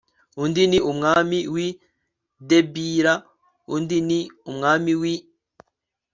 [0.41, 1.69] undi ni umwami w i
[2.49, 3.13] debira
[3.75, 5.15] undi ni umwami w i